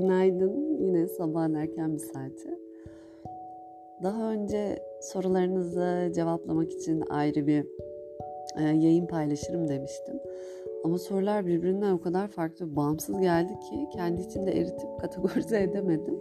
[0.00, 0.78] günaydın.
[0.80, 2.58] Yine sabahın erken bir saati.
[4.02, 7.66] Daha önce sorularınızı cevaplamak için ayrı bir
[8.56, 10.20] e, yayın paylaşırım demiştim.
[10.84, 16.18] Ama sorular birbirinden o kadar farklı, bağımsız geldi ki kendi içinde eritip kategorize edemedim.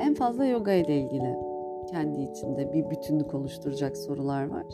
[0.00, 1.36] En fazla yoga ile ilgili
[1.90, 4.66] kendi içinde bir bütünlük oluşturacak sorular var.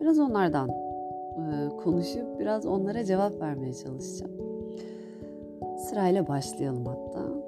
[0.00, 4.32] Biraz onlardan e, konuşup biraz onlara cevap vermeye çalışacağım.
[5.78, 7.47] Sırayla başlayalım hatta.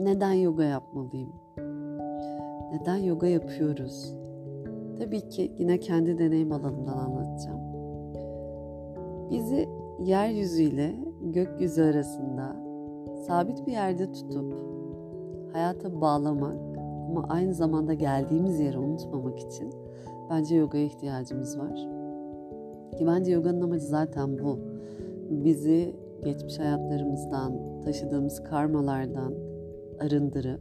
[0.00, 1.32] Neden yoga yapmalıyım?
[2.72, 4.14] Neden yoga yapıyoruz?
[4.98, 7.60] Tabii ki yine kendi deneyim alanımdan anlatacağım.
[9.30, 9.68] Bizi
[10.04, 12.56] yeryüzüyle gökyüzü arasında
[13.26, 14.54] sabit bir yerde tutup
[15.52, 16.56] hayata bağlamak
[17.08, 19.70] ama aynı zamanda geldiğimiz yeri unutmamak için
[20.30, 21.74] bence yogaya ihtiyacımız var.
[22.98, 24.58] Ki bence yoganın amacı zaten bu.
[25.30, 27.52] Bizi geçmiş hayatlarımızdan,
[27.84, 29.49] taşıdığımız karmalardan
[30.00, 30.60] arındırıp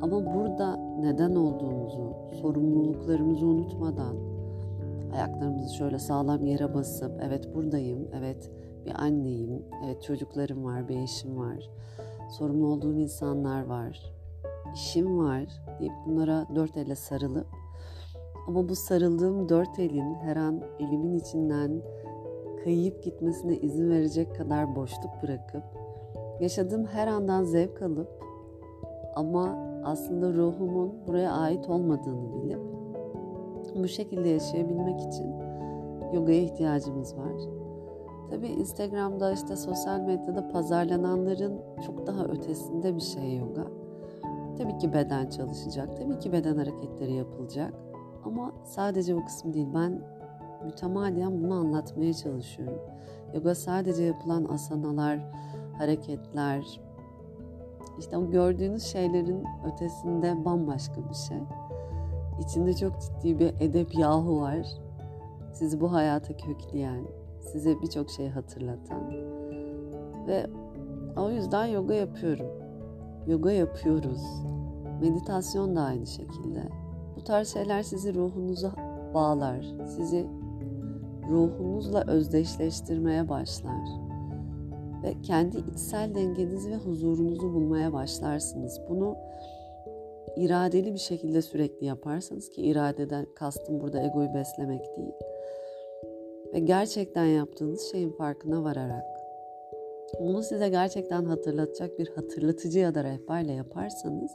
[0.00, 4.16] ama burada neden olduğumuzu, sorumluluklarımızı unutmadan
[5.14, 8.50] ayaklarımızı şöyle sağlam yere basıp evet buradayım, evet
[8.86, 11.70] bir anneyim, evet çocuklarım var, bir eşim var,
[12.38, 14.14] sorumlu olduğum insanlar var,
[14.74, 15.44] işim var
[15.80, 17.46] deyip bunlara dört elle sarılıp
[18.48, 21.82] ama bu sarıldığım dört elin her an elimin içinden
[22.64, 25.62] kayıp gitmesine izin verecek kadar boşluk bırakıp
[26.40, 28.20] yaşadığım her andan zevk alıp
[29.14, 32.60] ama aslında ruhumun buraya ait olmadığını bilip
[33.74, 35.34] bu şekilde yaşayabilmek için
[36.12, 37.32] yogaya ihtiyacımız var.
[38.30, 43.66] Tabii Instagram'da işte sosyal medyada pazarlananların çok daha ötesinde bir şey yoga.
[44.58, 47.74] Tabii ki beden çalışacak, tabii ki beden hareketleri yapılacak.
[48.24, 49.68] Ama sadece bu kısım değil.
[49.74, 50.02] Ben
[50.64, 52.82] mütemadiyen bunu anlatmaya çalışıyorum.
[53.34, 55.18] Yoga sadece yapılan asanalar,
[55.78, 56.80] hareketler,
[58.00, 61.38] işte o gördüğünüz şeylerin ötesinde bambaşka bir şey.
[62.40, 64.66] İçinde çok ciddi bir edep yahu var.
[65.52, 67.04] Sizi bu hayata kökleyen,
[67.40, 69.10] size birçok şey hatırlatan.
[70.26, 70.46] Ve
[71.16, 72.46] o yüzden yoga yapıyorum.
[73.26, 74.22] Yoga yapıyoruz.
[75.00, 76.62] Meditasyon da aynı şekilde.
[77.16, 78.72] Bu tarz şeyler sizi ruhunuza
[79.14, 79.66] bağlar.
[79.86, 80.26] Sizi
[81.30, 83.99] ruhunuzla özdeşleştirmeye başlar.
[85.04, 88.80] Ve kendi içsel dengenizi ve huzurunuzu bulmaya başlarsınız.
[88.88, 89.16] Bunu
[90.36, 95.14] iradeli bir şekilde sürekli yaparsanız ki iradeden kastım burada egoyu beslemek değil.
[96.54, 99.20] Ve gerçekten yaptığınız şeyin farkına vararak
[100.20, 104.30] bunu size gerçekten hatırlatacak bir hatırlatıcı ya da rehberle yaparsanız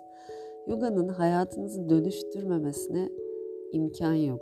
[0.67, 3.09] yoganın hayatınızı dönüştürmemesine
[3.71, 4.41] imkan yok.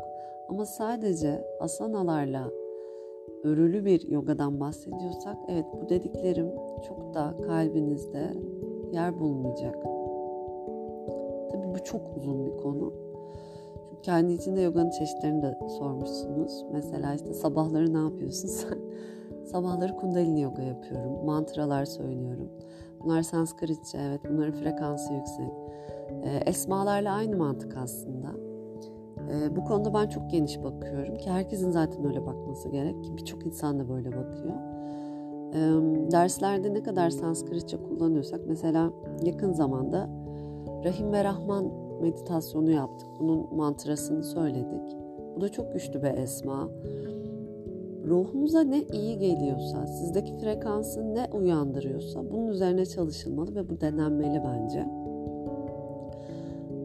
[0.49, 2.51] Ama sadece asanalarla
[3.43, 6.47] örülü bir yogadan bahsediyorsak evet bu dediklerim
[6.87, 8.33] çok da kalbinizde
[8.91, 9.75] yer bulmayacak.
[11.51, 12.93] Tabii bu çok uzun bir konu.
[13.89, 16.65] Çünkü kendi içinde yoganın çeşitlerini de sormuşsunuz.
[16.71, 18.77] Mesela işte sabahları ne yapıyorsun sen?
[19.45, 21.25] Sabahları kundalini yoga yapıyorum.
[21.25, 22.49] Mantralar söylüyorum.
[23.03, 25.51] Bunlar sanskritçe evet bunların frekansı yüksek.
[26.45, 28.52] Esmalarla aynı mantık aslında.
[29.55, 33.79] Bu konuda ben çok geniş bakıyorum ki herkesin zaten öyle bakması gerek ki birçok insan
[33.79, 34.53] da böyle bakıyor.
[36.11, 38.91] Derslerde ne kadar sanskritçe kullanıyorsak mesela
[39.23, 40.09] yakın zamanda
[40.83, 43.07] Rahim ve Rahman meditasyonu yaptık.
[43.19, 44.97] Bunun mantrasını söyledik.
[45.35, 46.69] Bu da çok güçlü bir esma.
[48.07, 54.85] Ruhunuza ne iyi geliyorsa, sizdeki frekansı ne uyandırıyorsa bunun üzerine çalışılmalı ve bu denenmeli bence.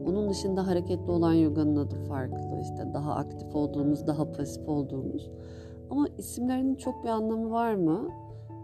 [0.07, 2.59] Onun dışında hareketli olan yoganın adı farklı.
[2.61, 5.29] İşte daha aktif olduğumuz, daha pasif olduğumuz.
[5.89, 8.09] Ama isimlerinin çok bir anlamı var mı?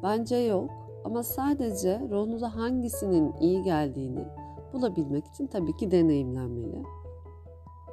[0.04, 0.70] Bence yok.
[1.06, 4.26] Ama sadece ruhunuza hangisinin iyi geldiğini
[4.74, 6.84] bulabilmek için tabii ki deneyimlenmeli.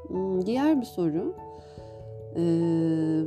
[0.09, 1.35] Hmm, diğer bir soru.
[2.37, 3.23] Ee,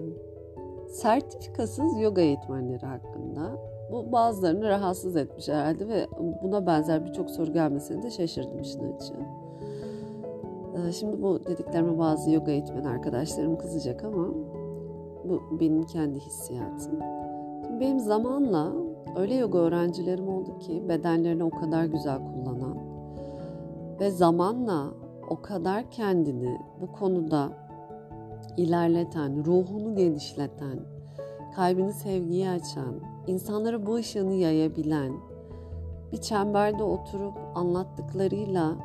[0.90, 3.52] sertifikasız yoga eğitmenleri hakkında.
[3.92, 6.08] Bu bazılarını rahatsız etmiş herhalde ve
[6.44, 9.45] buna benzer birçok soru gelmesine de şaşırdım işin açığı.
[10.92, 14.28] Şimdi bu dediklerime bazı yoga eğitmen arkadaşlarım kızacak ama
[15.24, 17.00] bu benim kendi hissiyatım.
[17.66, 18.74] Şimdi benim zamanla
[19.16, 22.78] öyle yoga öğrencilerim oldu ki bedenlerini o kadar güzel kullanan
[24.00, 24.92] ve zamanla
[25.30, 27.50] o kadar kendini bu konuda
[28.58, 30.80] ilerleten, ruhunu genişleten,
[31.56, 35.14] kalbini sevgiye açan, insanlara bu ışığını yayabilen,
[36.12, 38.76] bir çemberde oturup anlattıklarıyla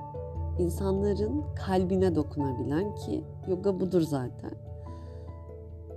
[0.59, 4.53] insanların kalbine dokunabilen ki yoga budur zaten.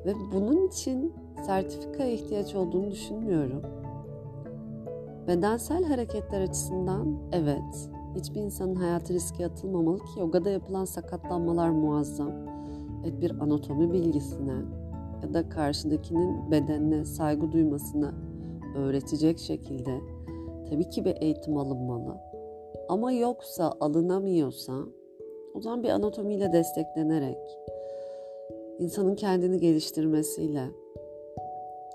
[0.06, 1.14] Ve bunun için
[1.46, 3.62] sertifikaya ihtiyaç olduğunu düşünmüyorum.
[5.28, 7.90] Bedensel hareketler açısından evet.
[8.16, 12.32] Hiçbir insanın hayatı riske atılmamalı ki yogada yapılan sakatlanmalar muazzam.
[13.04, 14.56] Evet bir anatomi bilgisine
[15.24, 18.14] ya da karşıdakinin bedenine saygı duymasını
[18.76, 20.00] öğretecek şekilde
[20.70, 22.33] tabii ki bir eğitim alınmalı.
[22.90, 24.74] Ama yoksa alınamıyorsa
[25.54, 27.38] o zaman bir anatomiyle desteklenerek
[28.80, 30.64] insanın kendini geliştirmesiyle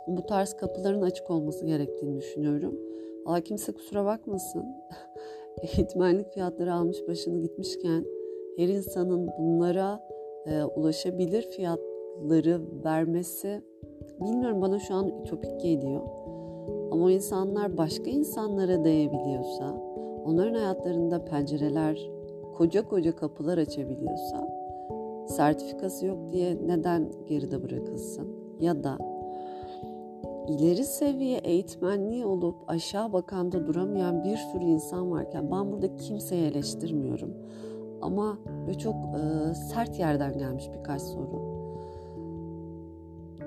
[0.07, 2.79] bu tarz kapıların açık olması gerektiğini düşünüyorum.
[3.27, 4.65] Valla kimse kusura bakmasın.
[5.63, 8.05] Eğitmenlik fiyatları almış başını gitmişken
[8.57, 10.01] her insanın bunlara
[10.47, 13.63] e, ulaşabilir fiyatları vermesi
[14.21, 16.03] bilmiyorum bana şu an ütopik geliyor.
[16.91, 19.88] Ama o insanlar başka insanlara değebiliyorsa,
[20.25, 22.11] onların hayatlarında pencereler,
[22.57, 24.49] koca koca kapılar açabiliyorsa,
[25.29, 28.29] sertifikası yok diye neden geride bırakılsın?
[28.61, 28.99] Ya da
[30.49, 37.35] ileri seviye eğitmenliği olup aşağı bakanda duramayan bir sürü insan varken ben burada kimseyi eleştirmiyorum.
[38.03, 41.59] Ama ve çok e, sert yerden gelmiş birkaç soru.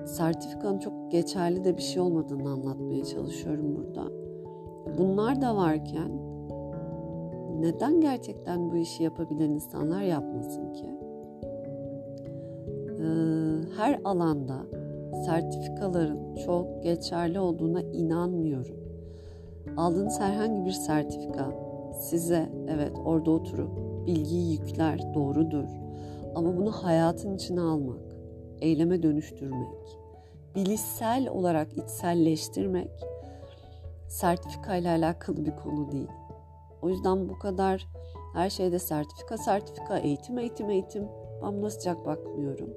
[0.04, 4.04] Sertifikanın çok geçerli de bir şey olmadığını anlatmaya çalışıyorum burada.
[4.98, 6.31] Bunlar da varken
[7.62, 10.86] neden gerçekten bu işi yapabilen insanlar yapmasın ki?
[12.88, 13.06] Ee,
[13.76, 14.66] her alanda
[15.24, 18.76] sertifikaların çok geçerli olduğuna inanmıyorum.
[19.76, 21.52] Aldığınız herhangi bir sertifika
[22.00, 23.70] size evet orada oturup
[24.06, 25.68] bilgiyi yükler doğrudur.
[26.34, 28.16] Ama bunu hayatın içine almak,
[28.60, 29.98] eyleme dönüştürmek,
[30.54, 32.90] bilişsel olarak içselleştirmek
[34.08, 36.08] sertifika ile alakalı bir konu değil.
[36.82, 37.88] O yüzden bu kadar
[38.34, 41.08] her şeyde sertifika, sertifika, eğitim, eğitim, eğitim.
[41.42, 42.68] Ben buna sıcak bakmıyorum.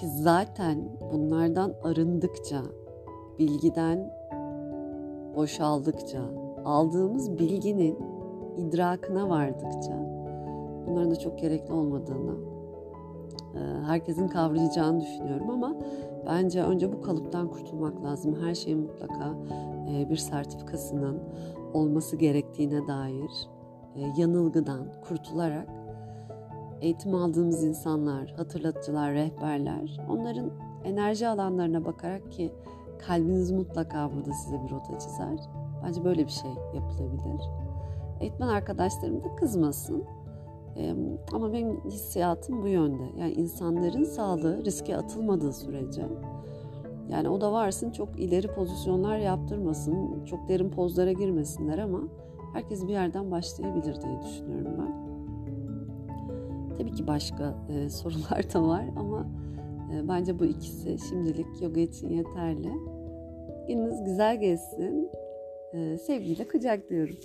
[0.00, 2.62] Ki zaten bunlardan arındıkça,
[3.38, 4.12] bilgiden
[5.36, 6.20] boşaldıkça,
[6.64, 7.98] aldığımız bilginin
[8.56, 9.92] idrakına vardıkça
[10.86, 12.58] bunların da çok gerekli olmadığını
[13.86, 15.76] herkesin kavrayacağını düşünüyorum ama
[16.26, 18.36] bence önce bu kalıptan kurtulmak lazım.
[18.42, 19.34] Her şeyin mutlaka
[20.10, 21.18] bir sertifikasının
[21.74, 23.30] olması gerektiğine dair
[24.16, 25.68] yanılgıdan kurtularak
[26.80, 30.50] eğitim aldığımız insanlar, hatırlatıcılar, rehberler onların
[30.84, 32.52] enerji alanlarına bakarak ki
[33.06, 35.38] kalbiniz mutlaka burada size bir rota çizer.
[35.84, 37.42] Bence böyle bir şey yapılabilir.
[38.20, 40.04] Eğitmen arkadaşlarım da kızmasın.
[40.76, 40.94] Ee,
[41.32, 43.02] ama benim hissiyatım bu yönde.
[43.20, 46.08] Yani insanların sağlığı riske atılmadığı sürece
[47.10, 52.02] yani o da varsın çok ileri pozisyonlar yaptırmasın, çok derin pozlara girmesinler ama
[52.52, 55.08] herkes bir yerden başlayabilir diye düşünüyorum ben.
[56.78, 59.26] Tabii ki başka e, sorular da var ama
[59.94, 62.72] e, bence bu ikisi şimdilik yoga için yeterli.
[63.68, 65.10] Gününüz güzel geçsin.
[65.72, 67.16] E, sevgiyle kucaklıyorum.